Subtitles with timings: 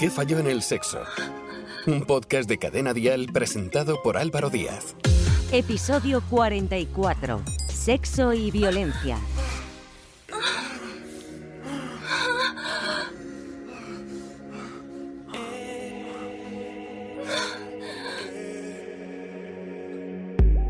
[0.00, 1.02] ¿Qué falló en el sexo?
[1.86, 4.96] Un podcast de Cadena Dial presentado por Álvaro Díaz.
[5.52, 7.42] Episodio 44.
[7.68, 9.18] Sexo y violencia.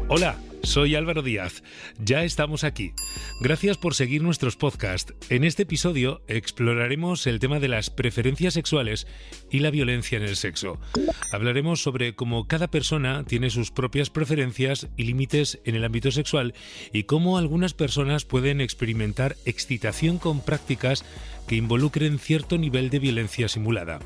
[0.08, 0.39] Hola,
[0.70, 1.64] soy Álvaro Díaz.
[1.98, 2.92] Ya estamos aquí.
[3.40, 5.12] Gracias por seguir nuestros podcasts.
[5.28, 9.08] En este episodio exploraremos el tema de las preferencias sexuales
[9.50, 10.78] y la violencia en el sexo.
[11.32, 16.54] Hablaremos sobre cómo cada persona tiene sus propias preferencias y límites en el ámbito sexual
[16.92, 21.04] y cómo algunas personas pueden experimentar excitación con prácticas
[21.50, 23.98] que involucren cierto nivel de violencia simulada.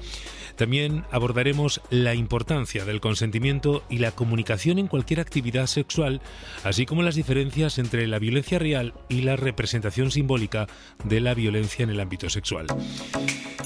[0.56, 6.22] También abordaremos la importancia del consentimiento y la comunicación en cualquier actividad sexual,
[6.62, 10.68] así como las diferencias entre la violencia real y la representación simbólica
[11.04, 12.66] de la violencia en el ámbito sexual.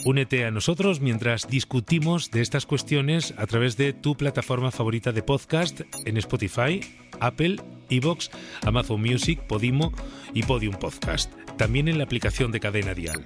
[0.04, 5.22] Únete a nosotros mientras discutimos de estas cuestiones a través de tu plataforma favorita de
[5.22, 6.80] podcast en Spotify,
[7.20, 7.58] Apple,
[7.90, 8.30] Evox,
[8.62, 9.92] Amazon Music, Podimo
[10.34, 11.32] y Podium Podcast.
[11.56, 13.24] También en la aplicación de Cadena Dial.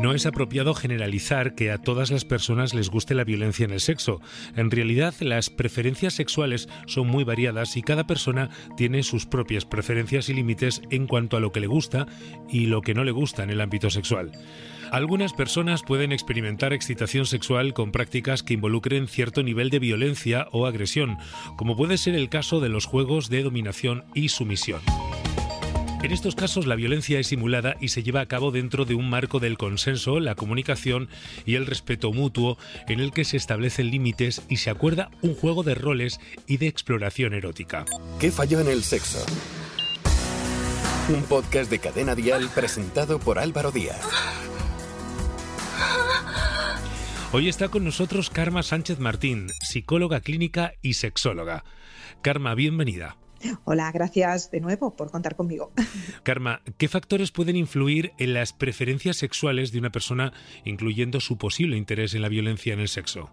[0.00, 3.80] No es apropiado generalizar que a todas las personas les guste la violencia en el
[3.80, 4.22] sexo.
[4.56, 10.30] En realidad, las preferencias sexuales son muy variadas y cada persona tiene sus propias preferencias
[10.30, 12.06] y límites en cuanto a lo que le gusta
[12.48, 14.32] y lo que no le gusta en el ámbito sexual.
[14.92, 20.66] Algunas personas pueden experimentar excitación sexual con prácticas que involucren cierto nivel de violencia o
[20.66, 21.16] agresión,
[21.56, 23.71] como puede ser el caso de los juegos de dominación
[24.14, 24.80] y sumisión.
[26.02, 29.08] En estos casos la violencia es simulada y se lleva a cabo dentro de un
[29.08, 31.08] marco del consenso, la comunicación
[31.46, 35.62] y el respeto mutuo en el que se establecen límites y se acuerda un juego
[35.62, 37.84] de roles y de exploración erótica.
[38.18, 39.24] ¿Qué falló en el sexo?
[41.08, 44.04] Un podcast de Cadena Dial presentado por Álvaro Díaz.
[47.30, 51.64] Hoy está con nosotros Karma Sánchez Martín, psicóloga clínica y sexóloga.
[52.22, 53.16] Karma, bienvenida.
[53.64, 55.72] Hola, gracias de nuevo por contar conmigo.
[56.22, 60.32] Karma, ¿qué factores pueden influir en las preferencias sexuales de una persona,
[60.64, 63.30] incluyendo su posible interés en la violencia en el sexo?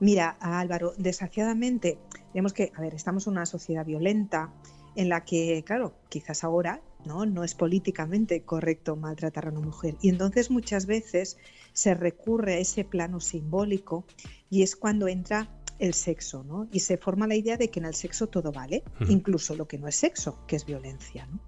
[0.00, 1.98] Mira, Álvaro, desgraciadamente,
[2.34, 4.52] vemos que, a ver, estamos en una sociedad violenta
[4.96, 7.26] en la que, claro, quizás ahora ¿no?
[7.26, 9.96] no es políticamente correcto maltratar a una mujer.
[10.00, 11.38] Y entonces muchas veces
[11.72, 14.04] se recurre a ese plano simbólico
[14.50, 15.48] y es cuando entra
[15.78, 16.68] el sexo, ¿no?
[16.72, 19.78] Y se forma la idea de que en el sexo todo vale, incluso lo que
[19.78, 21.40] no es sexo, que es violencia, ¿no?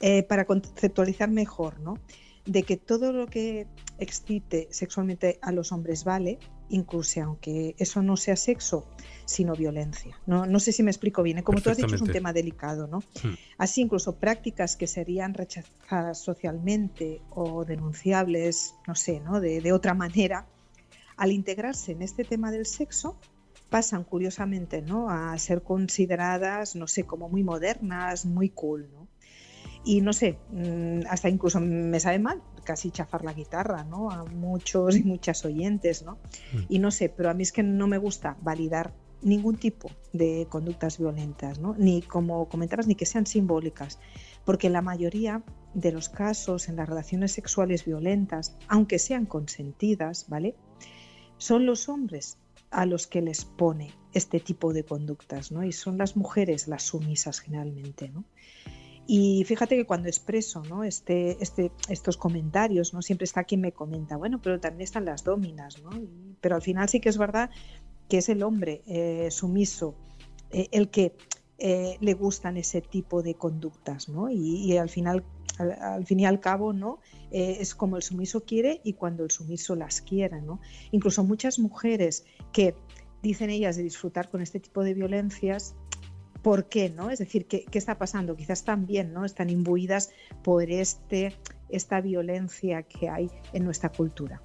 [0.00, 1.98] Eh, para conceptualizar mejor, ¿no?
[2.46, 3.66] De que todo lo que
[3.98, 6.38] excite sexualmente a los hombres vale,
[6.70, 8.86] incluso aunque eso no sea sexo,
[9.26, 10.18] sino violencia.
[10.26, 11.38] No, no sé si me explico bien.
[11.38, 11.42] ¿eh?
[11.42, 12.86] Como tú has dicho, es un tema delicado.
[12.86, 13.00] ¿no?
[13.22, 13.34] Hmm.
[13.58, 19.40] Así, incluso prácticas que serían rechazadas socialmente o denunciables, no sé, ¿no?
[19.40, 20.46] De, de otra manera,
[21.16, 23.16] al integrarse en este tema del sexo,
[23.70, 25.08] pasan curiosamente ¿no?
[25.08, 28.90] a ser consideradas, no sé, como muy modernas, muy cool.
[28.92, 29.08] ¿no?
[29.84, 34.10] Y no sé, mm, hasta incluso me sabe mal casi chafar la guitarra, ¿no?
[34.10, 36.18] A muchos y muchas oyentes, ¿no?
[36.52, 36.64] Hmm.
[36.68, 38.92] Y no sé, pero a mí es que no me gusta validar
[39.22, 41.74] ningún tipo de conductas violentas, ¿no?
[41.76, 43.98] ni como comentabas, ni que sean simbólicas,
[44.44, 45.42] porque la mayoría
[45.74, 50.56] de los casos en las relaciones sexuales violentas, aunque sean consentidas, ¿vale?
[51.36, 52.38] Son los hombres
[52.70, 55.64] a los que les pone este tipo de conductas, ¿no?
[55.64, 58.24] Y son las mujeres las sumisas generalmente, ¿no?
[59.06, 60.84] Y fíjate que cuando expreso ¿no?
[60.84, 63.02] este, este, estos comentarios, ¿no?
[63.02, 65.90] siempre está quien me comenta, bueno, pero también están las dominas, ¿no?
[66.40, 67.50] pero al final sí que es verdad
[68.08, 69.96] que es el hombre eh, sumiso
[70.52, 71.16] eh, el que
[71.62, 74.30] eh, le gustan ese tipo de conductas, ¿no?
[74.30, 75.24] Y, al final,
[75.60, 77.00] al, fin y al cabo, ¿no?
[77.30, 80.60] es como el sumiso quiere y cuando el sumiso las quiere, ¿no?
[80.90, 82.74] Incluso muchas mujeres que
[83.22, 85.74] dicen ellas de disfrutar con este tipo de violencias,
[86.42, 86.90] ¿por qué?
[86.90, 87.10] ¿no?
[87.10, 88.36] Es decir, ¿qué, ¿qué, está pasando?
[88.36, 89.24] Quizás también ¿no?
[89.24, 90.10] están imbuidas
[90.42, 91.36] por este,
[91.68, 94.42] esta violencia que hay en nuestra cultura.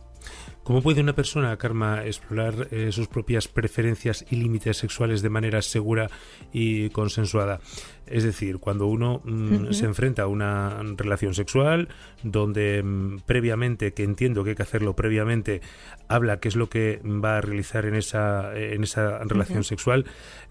[0.66, 5.62] ¿Cómo puede una persona, Karma, explorar eh, sus propias preferencias y límites sexuales de manera
[5.62, 6.10] segura
[6.52, 7.60] y consensuada?
[8.08, 11.90] Es decir, cuando uno mm, se enfrenta a una relación sexual
[12.24, 15.62] donde mm, previamente, que entiendo que hay que hacerlo previamente,
[16.08, 20.06] habla qué es lo que va a realizar en esa, en esa relación sexual,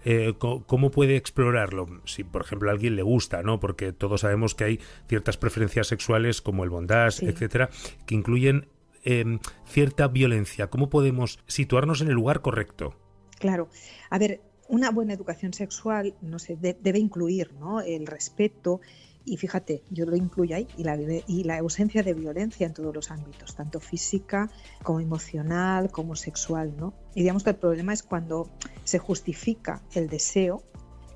[0.05, 1.87] eh, ¿cómo puede explorarlo?
[2.05, 3.59] Si, por ejemplo, a alguien le gusta, ¿no?
[3.59, 4.79] Porque todos sabemos que hay
[5.09, 7.69] ciertas preferencias sexuales como el bondage, etcétera,
[8.05, 8.67] que incluyen
[9.05, 10.67] Em, cierta violencia?
[10.71, 12.95] ¿Cómo podemos situarnos en el lugar correcto?
[13.39, 13.69] Claro.
[14.09, 17.81] A ver, una buena educación sexual no sé, debe incluir ¿no?
[17.81, 18.81] el respeto
[19.25, 20.97] y fíjate, yo lo incluyo ahí, y la,
[21.27, 24.51] y la ausencia de violencia en todos los ámbitos, tanto física
[24.83, 26.93] como emocional, como sexual, ¿no?
[27.15, 28.51] Y digamos que el problema es cuando
[28.83, 30.63] se justifica el deseo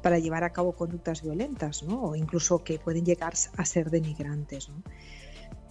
[0.02, 2.02] para llevar a cabo conductas violentas, ¿no?
[2.02, 4.82] O incluso que pueden llegar a ser denigrantes, ¿no?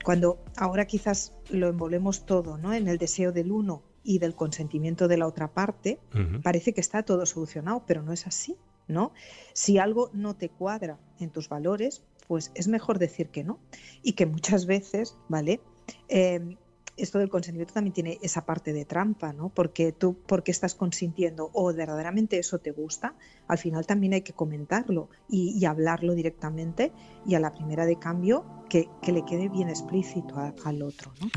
[0.09, 2.73] Cuando ahora quizás lo envolvemos todo, ¿no?
[2.73, 6.01] En el deseo del uno y del consentimiento de la otra parte,
[6.43, 8.57] parece que está todo solucionado, pero no es así,
[8.87, 9.13] ¿no?
[9.53, 13.59] Si algo no te cuadra en tus valores, pues es mejor decir que no.
[14.03, 15.61] Y que muchas veces, ¿vale?
[16.09, 16.57] Em,
[16.99, 19.49] esto del consentimiento también tiene esa parte de trampa, ¿no?
[19.49, 23.15] Porque tú, porque estás consintiendo o verdaderamente eso te gusta,
[23.47, 26.93] al final también hay que comentarlo y, hablarlo directamente
[27.27, 30.35] y a la primera de cambio que, le quede bien explícito
[30.65, 31.29] al otro, ¿no?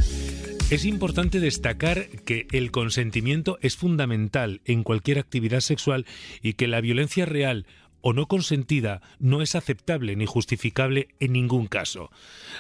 [0.69, 6.05] Es importante destacar que el consentimiento es fundamental en cualquier actividad sexual
[6.41, 7.65] y que la violencia real
[8.01, 12.11] o no consentida no es aceptable ni justificable en ningún caso.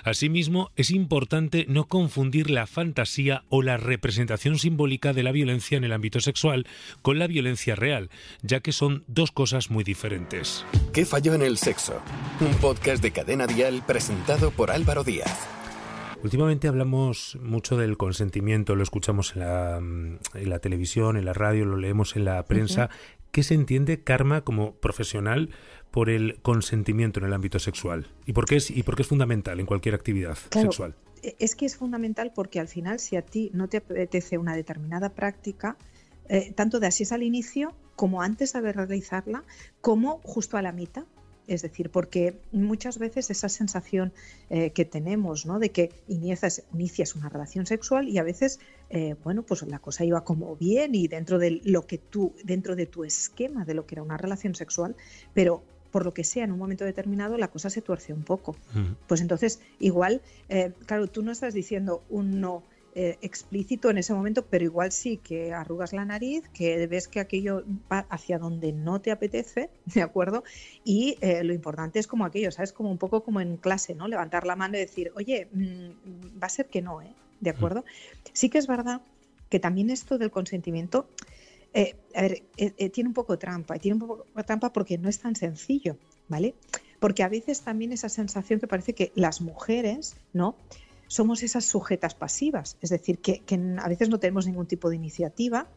[0.03, 5.83] Asimismo, es importante no confundir la fantasía o la representación simbólica de la violencia en
[5.83, 6.67] el ámbito sexual
[7.01, 8.09] con la violencia real,
[8.41, 10.65] ya que son dos cosas muy diferentes.
[10.93, 12.01] ¿Qué falló en el sexo?
[12.39, 15.60] Un podcast de cadena dial presentado por Álvaro Díaz.
[16.23, 22.15] Últimamente hablamos mucho del consentimiento, lo escuchamos en la, televisión, en la radio, lo leemos
[22.15, 22.89] en la prensa
[23.31, 25.49] ¿Qué se entiende, Karma, como profesional
[25.89, 28.07] por el consentimiento en el ámbito sexual?
[28.25, 30.95] ¿Y por qué es, y por qué es fundamental en cualquier actividad sexual?
[31.23, 34.55] E, es que es fundamental porque al final, si a ti no te apetece una
[34.55, 35.77] determinada práctica,
[36.27, 39.43] eh, tanto de así es al inicio, como antes de realizarla,
[39.79, 41.05] como justo a la mitad,
[41.47, 44.13] es decir, porque muchas veces esa sensación
[44.49, 45.59] eh, que tenemos, ¿no?
[45.59, 48.59] De que inicias, inicias, una relación sexual y a veces,
[48.89, 52.75] eh, bueno, pues la cosa iba como bien y dentro de lo que tú, dentro
[52.75, 54.95] de tu esquema de lo que era una relación sexual,
[55.33, 58.55] pero por lo que sea, en un momento determinado la cosa se tuerce un poco.
[59.07, 64.13] Pues entonces, igual, eh, claro, tú no estás diciendo un no eh, explícito en ese
[64.13, 68.73] momento, pero igual sí que arrugas la nariz, que ves que aquello va hacia donde
[68.73, 70.43] no te apetece, ¿de acuerdo?
[70.83, 72.73] Y eh, lo importante es como aquello, ¿sabes?
[72.73, 74.09] Como un poco como en clase, ¿no?
[74.09, 77.13] Levantar la mano y decir, oye, mm, va a ser que no, ¿eh?
[77.39, 77.85] ¿De acuerdo?
[78.33, 79.01] Sí que es verdad
[79.49, 81.07] que también esto del consentimiento,
[81.73, 82.43] eh, a ver,
[82.91, 85.95] tiene un poco trampa, y tiene un poco trampa porque no es tan sencillo,
[86.27, 86.55] ¿vale?
[86.99, 90.55] Porque a veces también esa sensación que parece que las mujeres, ¿no?
[91.11, 93.43] Somos esas sujetas pasivas, es decir, que,
[93.83, 95.67] a veces no tenemos ningún tipo de iniciativa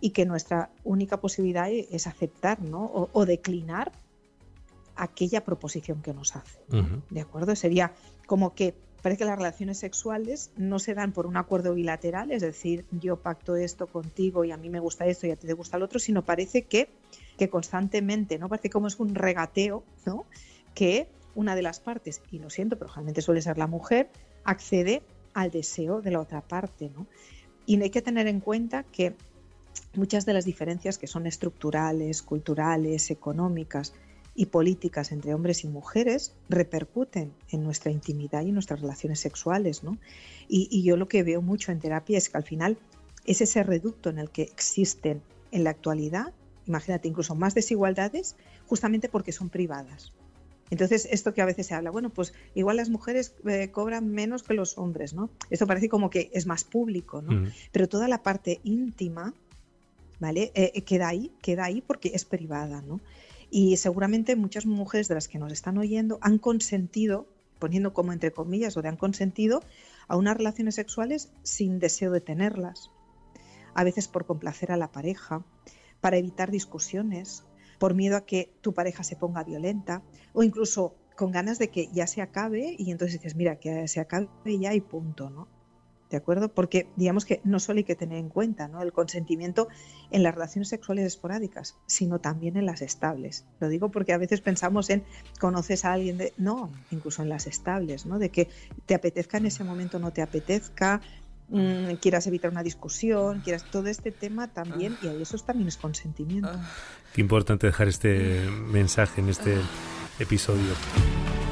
[0.00, 3.92] y que nuestra única posibilidad e, es aceptar o, declinar
[4.96, 6.58] aquella proposición que nos hace.
[7.10, 7.54] ¿De acuerdo?
[7.54, 7.92] Sería
[8.26, 12.42] como que parece que las relaciones sexuales no se dan por un acuerdo bilateral, es
[12.42, 15.52] decir, yo pacto esto contigo y a mí me gusta esto y a ti te
[15.52, 16.88] gusta el otro, sino parece que,
[17.38, 18.48] que constantemente, ¿no?
[18.48, 20.26] Parece como es un regateo, ¿no?
[20.74, 21.06] Que
[21.36, 24.10] una de las partes, y lo siento, pero generalmente suele ser la mujer,
[24.44, 25.02] accede
[25.34, 26.90] al deseo de la otra parte.
[26.94, 27.06] ¿no?
[27.66, 29.14] Y hay que tener en cuenta que
[29.94, 33.94] muchas de las diferencias que son estructurales, culturales, económicas
[34.34, 39.84] y políticas entre hombres y mujeres repercuten en nuestra intimidad y en nuestras relaciones sexuales.
[39.84, 39.98] ¿no?
[40.48, 42.78] Y, y yo lo que veo mucho en terapia es que al final
[43.24, 46.32] es ese reducto en el que existen en la actualidad,
[46.66, 48.36] imagínate, incluso más desigualdades,
[48.66, 50.12] justamente porque son privadas.
[50.72, 54.42] Entonces, esto que a veces se habla, bueno, pues igual las mujeres eh, cobran menos
[54.42, 55.28] que los hombres, ¿no?
[55.50, 57.42] Esto parece como que es más público, ¿no?
[57.42, 57.52] Mm.
[57.72, 59.34] Pero toda la parte íntima,
[60.18, 60.50] ¿vale?
[60.54, 63.02] Eh, eh, queda ahí, queda ahí porque es privada, ¿no?
[63.50, 67.26] Y seguramente muchas mujeres de las que nos están oyendo han consentido,
[67.58, 69.62] poniendo como entre comillas, o de han consentido
[70.08, 72.90] a unas relaciones sexuales sin deseo de tenerlas.
[73.74, 75.44] A veces por complacer a la pareja,
[76.00, 77.44] para evitar discusiones,
[77.82, 80.02] por miedo a que tu pareja se ponga violenta
[80.34, 83.98] o incluso con ganas de que ya se acabe y entonces dices, mira, que se
[83.98, 85.48] acabe ya y punto, ¿no?
[86.08, 86.54] ¿De acuerdo?
[86.54, 88.82] Porque digamos que no solo hay que tener en cuenta ¿no?
[88.82, 89.66] el consentimiento
[90.12, 93.46] en las relaciones sexuales esporádicas, sino también en las estables.
[93.58, 95.02] Lo digo porque a veces pensamos en
[95.40, 96.34] conoces a alguien de.
[96.36, 98.20] No, incluso en las estables, ¿no?
[98.20, 98.48] De que
[98.86, 101.00] te apetezca en ese momento, no te apetezca,
[101.52, 106.50] Mm, quieras evitar una discusión, quieras todo este tema también, y eso también es consentimiento.
[107.12, 109.58] Qué importante dejar este mensaje en este
[110.18, 110.72] episodio.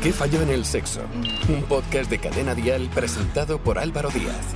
[0.02, 1.02] ¿Qué falló en el sexo?
[1.50, 4.54] Un podcast de cadena dial presentado por Álvaro Díaz.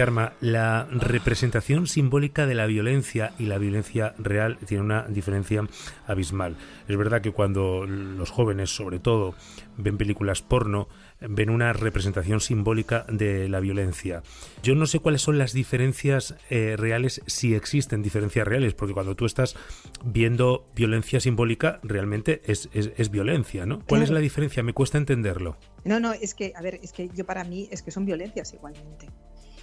[0.00, 5.62] Karma, la representación simbólica de la violencia y la violencia real tiene una diferencia
[6.06, 6.56] abismal.
[6.88, 9.34] Es verdad que cuando los jóvenes, sobre todo,
[9.76, 10.88] ven películas porno,
[11.20, 14.22] ven una representación simbólica de la violencia.
[14.62, 19.14] Yo no sé cuáles son las diferencias eh, reales, si existen diferencias reales, porque cuando
[19.16, 19.54] tú estás
[20.02, 23.84] viendo violencia simbólica, realmente es, es, violencia, ¿no?
[23.86, 24.62] ¿Cuál es la diferencia?
[24.62, 25.58] Me cuesta entenderlo.
[25.84, 28.54] No, no, es que, a ver, es que yo para mí es que son violencias
[28.54, 29.06] igualmente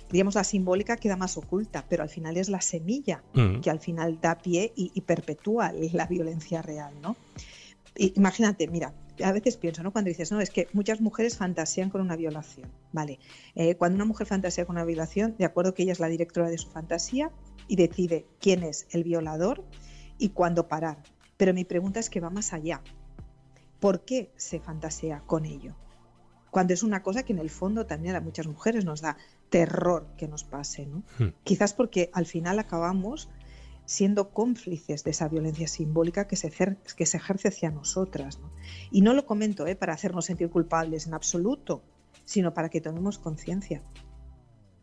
[0.10, 3.62] digamos, la simbólica queda más oculta, pero al final es la semilla mm.
[3.62, 7.16] que al final da pie y, y perpetúa la violencia real, ¿no?
[7.98, 9.92] imagínate, mira, a veces pienso, ¿no?
[9.92, 12.70] Cuando dices, no, es que muchas mujeres fantasean con una violación.
[12.92, 13.20] Vale,
[13.56, 16.50] eh, cuando una mujer fantasea con una violación, de acuerdo que ella es la directora
[16.50, 17.32] de su fantasía
[17.68, 19.64] y decide quién es el violador
[20.18, 20.98] y cuándo parar.
[21.38, 22.82] Pero mi pregunta es que va más allá.
[23.80, 25.76] ¿Por qué se fantasea con ello?
[26.50, 29.18] Cuando es una cosa que en el fondo también a muchas mujeres nos da
[29.50, 31.04] terror que nos pase, ¿no?
[31.20, 31.34] Hmm.
[31.44, 33.30] Quizás porque al final acabamos
[33.88, 36.52] siendo cómplices de esa violencia simbólica que se,
[36.98, 38.40] que se ejerce hacia nosotras.
[38.92, 39.76] Y no lo comento ¿eh?
[39.76, 41.82] para hacernos sentir culpables en absoluto,
[42.26, 43.82] sino para que tomemos conciencia.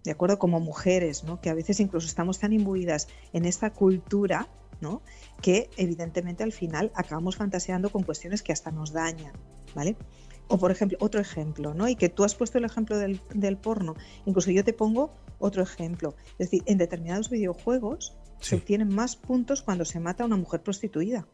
[0.04, 0.38] ¿De acuerdo?
[0.38, 1.40] Como mujeres, ¿no?
[1.40, 4.48] que a veces incluso estamos tan imbuidas en esta cultura
[4.80, 5.02] ¿no?
[5.42, 9.34] que evidentemente al final acabamos fantaseando con cuestiones que hasta nos dañan.
[9.74, 9.96] ¿vale?
[10.48, 11.88] O por ejemplo, otro ejemplo, ¿no?
[11.88, 13.94] Y que tú has puesto el ejemplo del, del porno.
[14.26, 16.14] Incluso yo te pongo otro ejemplo.
[16.38, 20.62] Es decir, en determinados videojuegos se obtienen más puntos cuando se mata a una mujer
[20.62, 21.26] prostituida.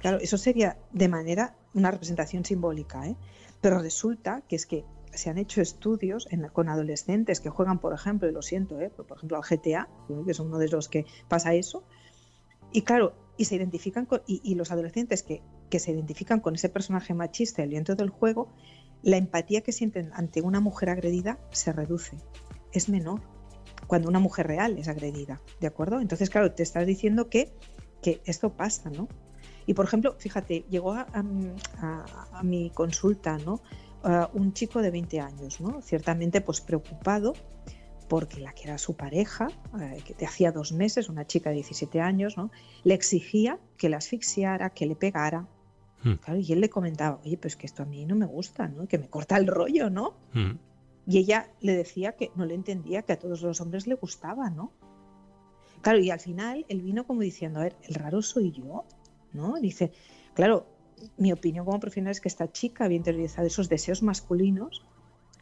[0.00, 3.16] Claro, eso sería de manera una representación simbólica, ¿eh?
[3.60, 8.28] pero resulta que es que se han hecho estudios con adolescentes que juegan, por ejemplo,
[8.28, 8.90] y lo siento, ¿eh?
[8.90, 9.88] por ejemplo, al GTA,
[10.24, 11.84] que es uno de los que pasa eso,
[12.72, 17.14] y claro, y se identifican y, los adolescentes que, que, se identifican con ese personaje
[17.14, 18.52] machista dentro del juego,
[19.02, 22.18] la empatía que sienten ante una mujer agredida se reduce,
[22.70, 23.22] es menor
[23.86, 26.00] cuando una mujer real es agredida, ¿de acuerdo?
[26.00, 27.50] Entonces, claro, te estás diciendo que,
[28.02, 29.08] que esto pasa, ¿no?
[29.64, 31.22] Y por ejemplo, fíjate, llegó a,
[32.42, 33.62] mi consulta, ¿no?
[34.34, 35.80] un chico de 20 años, ¿no?
[35.80, 37.32] Ciertamente, pues preocupado
[38.10, 39.46] porque la que era su pareja,
[39.80, 42.50] eh, que te hacía dos meses, una chica de 17 años, ¿no?
[42.82, 45.46] Le exigía que la asfixiara, que le pegara.
[46.02, 46.16] Hmm.
[46.40, 48.88] y él le comentaba, oye, pues que esto a mí no me gusta, ¿no?
[48.88, 50.16] Que me corta el rollo, ¿no?
[50.32, 50.58] Hmm.
[51.06, 54.50] Y ella le decía que no le entendía, que a todos los hombres le gustaba,
[54.50, 54.72] ¿no?
[55.80, 58.86] Claro, y al final él vino como diciendo, a ver, el raro soy yo,
[59.32, 59.54] ¿no?
[59.60, 59.92] Dice,
[60.34, 60.66] claro,
[61.16, 64.84] mi opinión como profesional es que esta chica había interiorizado esos deseos masculinos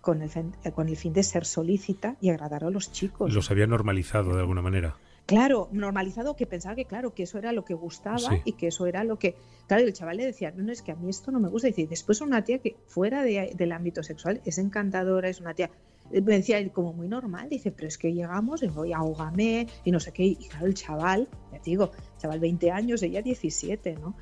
[0.09, 0.31] con el,
[0.73, 3.31] con el fin de ser solícita y agradar a los chicos.
[3.35, 4.97] Los había normalizado de alguna manera.
[5.27, 8.87] Claro, normalizado que pensaba que claro, que eso era lo que gustaba y que eso
[8.87, 9.35] era lo que...
[9.67, 11.69] Claro, el chaval le decía, no, no, es que a mí esto no me gusta.
[11.69, 15.71] Y después una tía que fuera del ámbito sexual es encantadora, es una tía...
[16.11, 20.01] Me decía como muy normal, dice, pero es que llegamos y voy, ahogame y no
[20.01, 20.25] sé qué.
[20.25, 24.17] Y claro, el chaval, ya te digo, chaval 20 años, ella 17, ¿no?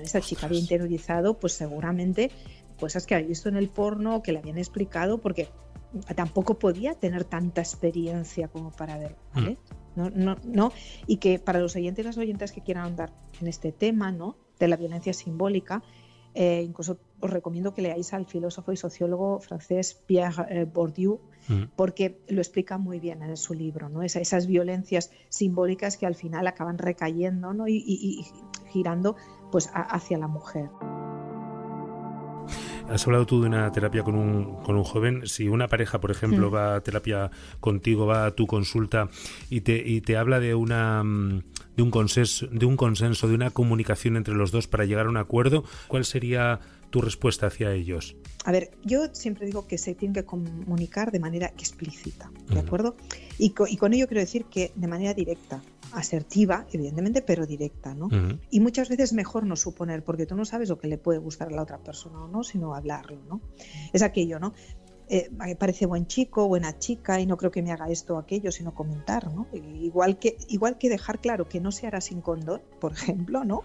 [0.00, 2.30] esa chica había interiorizado, pues seguramente
[2.78, 5.48] cosas que había visto en el porno, que le habían explicado, porque
[6.14, 9.52] tampoco podía tener tanta experiencia como para ver, ¿vale?
[9.52, 9.96] Mm.
[9.96, 10.10] ¿no?
[10.10, 10.72] No, no,
[11.06, 14.36] y que para los oyentes y las oyentes que quieran andar en este tema ¿no?
[14.58, 15.82] de la violencia simbólica,
[16.34, 21.64] eh, incluso os recomiendo que leáis al filósofo y sociólogo francés Pierre eh, Bourdieu, mm.
[21.74, 24.02] porque lo explica muy bien en su libro, ¿no?
[24.02, 27.66] esas violencias simbólicas que al final acaban recayendo ¿no?
[27.66, 28.24] y,
[28.68, 29.16] girando
[29.50, 30.68] pues, hacia la mujer.
[32.90, 35.26] Has hablado tú de una terapia con un, con un joven.
[35.26, 36.54] Si una pareja, por ejemplo, mm.
[36.54, 37.30] va a terapia
[37.60, 39.08] contigo, va a tu consulta
[39.50, 41.02] y te, y te habla de una
[41.78, 45.10] de un consenso, de un consenso, de una comunicación entre los dos para llegar a
[45.10, 46.58] un acuerdo, ¿cuál sería
[46.90, 48.16] tu respuesta hacia ellos?
[48.44, 52.96] A ver, yo siempre digo que se tiene que comunicar de manera explícita, ¿de acuerdo?
[53.38, 58.08] Y, y, con ello quiero decir que de manera directa, asertiva, evidentemente, pero directa, ¿no?
[58.50, 61.48] Y muchas veces mejor no suponer, porque tú no sabes lo que le puede gustar
[61.48, 63.40] a la otra persona o no, sino hablarlo, ¿no?
[63.92, 64.52] Es aquello, ¿no?
[65.10, 68.18] Eh, me parece buen chico, buena chica y no creo que me haga esto o
[68.18, 69.46] aquello, sino comentar, ¿no?
[69.52, 73.62] Igual que, igual que dejar claro que no se hará sin condón, por ejemplo, ¿no?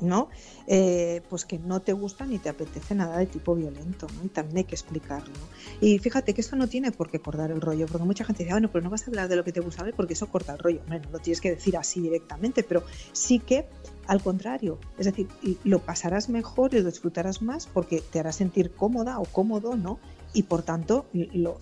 [0.00, 0.28] ¿No?
[0.66, 4.24] Eh, pues que no te gusta ni te apetece nada de tipo violento, ¿no?
[4.24, 5.34] Y también hay que explicarlo.
[5.80, 8.54] Y fíjate que esto no tiene por qué cortar el rollo, porque mucha gente dice,
[8.54, 10.58] bueno, pero no vas a hablar de lo que te gusta porque eso corta el
[10.58, 10.80] rollo.
[10.86, 12.82] Bueno, no tienes que decir así directamente, pero
[13.12, 13.66] sí que
[14.06, 15.28] al contrario, es decir,
[15.64, 20.00] lo pasarás mejor y lo disfrutarás más porque te hará sentir cómoda o cómodo, ¿no?
[20.32, 21.58] y por tanto lo,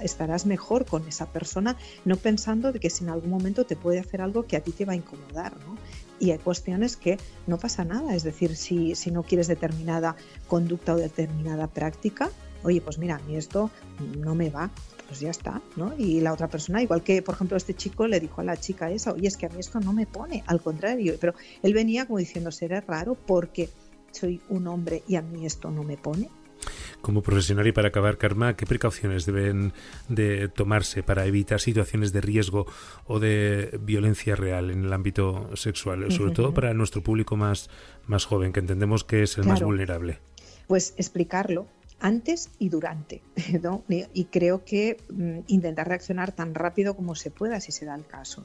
[0.00, 3.98] estarás mejor con esa persona, no pensando de que si en algún momento te puede
[3.98, 5.56] hacer algo que a ti te va a incomodar.
[5.66, 5.76] ¿no?
[6.20, 10.16] Y hay cuestiones que no pasa nada, es decir, si, si no quieres determinada
[10.48, 12.30] conducta o determinada práctica,
[12.62, 13.70] oye, pues mira, a mí esto
[14.18, 14.70] no me va,
[15.06, 15.94] pues ya está, ¿no?
[15.98, 18.90] Y la otra persona, igual que, por ejemplo, este chico le dijo a la chica
[18.90, 22.06] esa, oye, es que a mí esto no me pone, al contrario, pero él venía
[22.06, 23.68] como diciendo, será raro porque
[24.10, 26.30] soy un hombre y a mí esto no me pone.
[27.04, 29.74] Como profesional y para acabar, Karma, ¿qué precauciones deben
[30.08, 32.64] de tomarse para evitar situaciones de riesgo
[33.06, 37.68] o de violencia real en el ámbito sexual, sobre todo para nuestro público más,
[38.06, 40.20] más joven, que entendemos que es el más vulnerable?
[40.66, 41.66] Pues explicarlo,
[42.00, 43.22] antes y durante.
[44.14, 48.06] Y creo que mm, intentar reaccionar tan rápido como se pueda, si se da el
[48.06, 48.44] caso.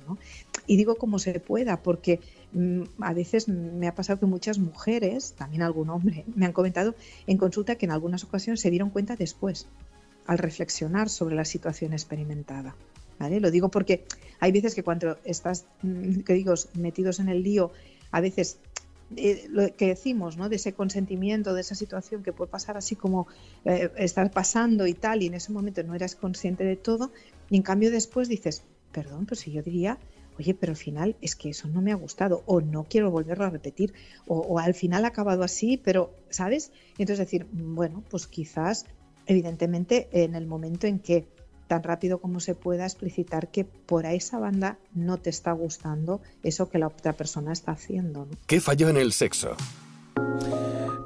[0.65, 2.19] Y digo como se pueda, porque
[2.53, 6.95] mm, a veces me ha pasado que muchas mujeres, también algún hombre, me han comentado
[7.27, 9.67] en consulta que en algunas ocasiones se dieron cuenta después,
[10.25, 12.75] al reflexionar sobre la situación experimentada.
[13.19, 13.39] ¿vale?
[13.39, 14.05] Lo digo porque
[14.39, 17.71] hay veces que cuando estás, mm, que digo, metidos en el lío,
[18.11, 18.59] a veces
[19.49, 20.49] lo que decimos, ¿no?
[20.49, 23.27] De ese consentimiento, de esa situación que puede pasar así como
[23.65, 27.11] eh, estar pasando y tal, y en ese momento no eras consciente de todo,
[27.49, 29.97] y en cambio después dices, perdón, pues si yo diría,
[30.37, 33.45] oye, pero al final es que eso no me ha gustado, o no quiero volverlo
[33.45, 33.93] a repetir,
[34.27, 36.71] o, al final ha acabado así, pero, ¿sabes?
[36.97, 38.85] Y entonces decir, bueno, pues quizás,
[39.25, 41.27] evidentemente, en el momento en que
[41.69, 46.19] tan rápido como se pueda explicitar que por a esa banda no te está gustando
[46.43, 48.27] eso que la otra persona está haciendo.
[48.47, 49.55] ¿Qué falló en el sexo?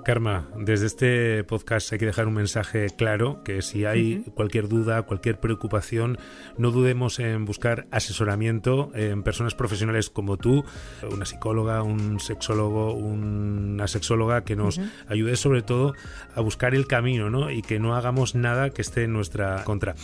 [0.04, 5.04] Karma, desde este podcast hay que dejar un mensaje claro, que si hay cualquier duda,
[5.04, 6.18] cualquier preocupación,
[6.58, 10.66] no dudemos en buscar asesoramiento en personas profesionales como tú,
[11.10, 15.94] una psicóloga, un sexólogo, una sexóloga que nos ayude sobre todo
[16.36, 17.50] a buscar el camino, ¿no?
[17.50, 19.96] Y que no hagamos nada que esté en nuestra contra.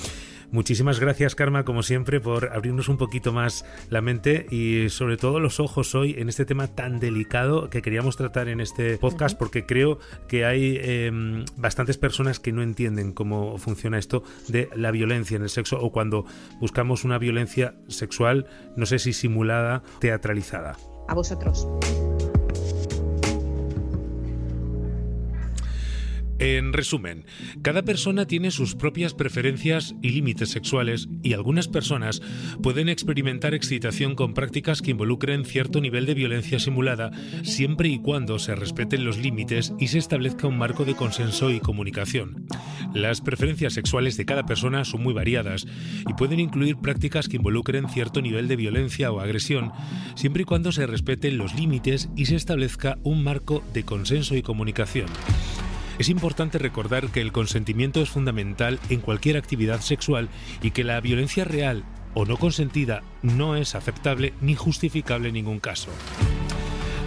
[0.51, 5.39] Muchísimas gracias, Karma, como siempre, por abrirnos un poquito más la mente y sobre todo
[5.39, 9.65] los ojos hoy en este tema tan delicado que queríamos tratar en este podcast, porque
[9.65, 15.37] creo que hay em, bastantes personas que no entienden cómo funciona esto de la violencia
[15.37, 16.25] en el sexo o cuando
[16.59, 20.77] buscamos una violencia sexual, no sé si simulada, teatralizada.
[21.07, 21.67] A vosotros.
[26.39, 27.25] En resumen,
[27.61, 32.21] cada persona tiene sus propias preferencias y límites sexuales y algunas personas
[32.63, 37.11] pueden experimentar excitación con prácticas que involucren cierto nivel de violencia simulada
[37.43, 41.59] siempre y cuando se respeten los límites y se establezca un marco de consenso y
[41.59, 42.47] comunicación.
[42.93, 45.67] Las preferencias sexuales de cada persona son muy variadas
[46.07, 49.73] y pueden incluir prácticas que involucren cierto nivel de violencia o agresión
[50.15, 54.41] siempre y cuando se respeten los límites y se establezca un marco de consenso y
[54.41, 55.07] comunicación.
[55.99, 60.29] Es importante recordar que el consentimiento es fundamental en cualquier actividad sexual
[60.61, 61.83] y que la violencia real
[62.13, 65.91] o no consentida no es aceptable ni justificable en ningún caso.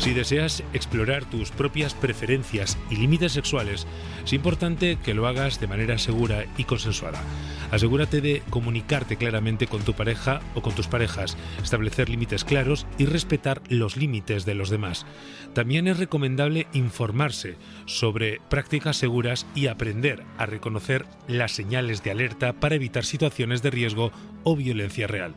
[0.02, 3.86] Si deseas explorar tus propias preferencias y límites sexuales,
[4.24, 7.22] es importante que lo hagas de manera segura y consensuada.
[7.70, 13.06] Asegúrate de comunicarte claramente con tu pareja o con tus parejas, establecer límites claros y
[13.06, 15.06] respetar los límites de los demás.
[15.54, 17.54] También es recomendable informarse
[17.86, 23.70] sobre prácticas seguras y aprender a reconocer las señales de alerta para evitar situaciones de
[23.70, 24.10] riesgo
[24.42, 25.36] o violencia real.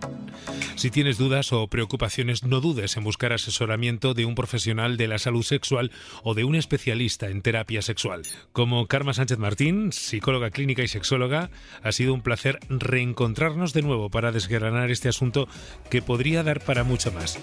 [0.75, 5.17] Si tienes dudas o preocupaciones, no dudes en buscar asesoramiento de un profesional de la
[5.17, 5.91] salud sexual
[6.23, 8.23] o de un especialista en terapia sexual.
[8.53, 11.49] Como Karma Sánchez Martín, psicóloga clínica y sexóloga,
[11.83, 15.47] ha sido un placer reencontrarnos de nuevo para desgranar este asunto
[15.89, 17.39] que podría dar para mucho más.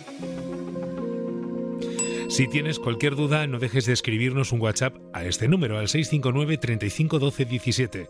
[2.32, 6.56] Si tienes cualquier duda, no dejes de escribirnos un WhatsApp a este número, al 659
[6.56, 8.08] 35 12 17.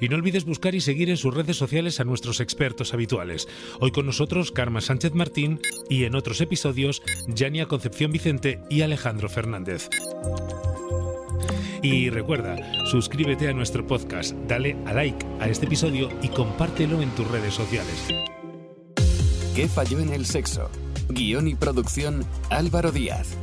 [0.00, 3.48] Y no olvides buscar y seguir en sus redes sociales a nuestros expertos habituales.
[3.80, 5.58] Hoy con nosotros Karma Sánchez Martín
[5.90, 9.88] y en otros episodios Yania Concepción Vicente y Alejandro Fernández.
[11.82, 12.56] Y recuerda,
[12.92, 17.54] suscríbete a nuestro podcast, dale a like a este episodio y compártelo en tus redes
[17.54, 18.06] sociales.
[19.56, 20.70] ¿Qué falló en el sexo?
[21.08, 23.36] Guión y producción Álvaro Díaz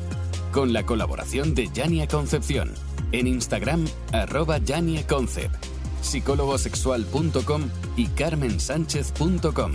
[0.51, 2.73] con la colaboración de Yania Concepción.
[3.11, 5.55] En Instagram, arroba Yania Concept,
[6.01, 9.73] psicólogosexual.com y carmensánchez.com.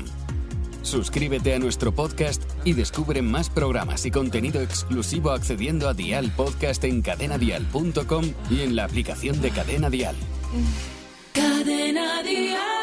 [0.82, 6.84] Suscríbete a nuestro podcast y descubre más programas y contenido exclusivo accediendo a Dial Podcast
[6.84, 10.14] en cadenadial.com y en la aplicación de Cadena Dial.
[11.32, 12.75] Cadena Dial.